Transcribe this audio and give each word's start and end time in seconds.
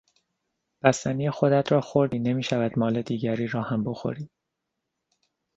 بستنی 0.83 1.31
خودت 1.31 1.71
را 1.71 1.81
خوردی، 1.81 2.19
نمیشود 2.19 2.79
مال 2.79 3.01
دیگری 3.01 3.47
را 3.47 3.61
هم 3.61 3.83
بخوری! 3.83 4.29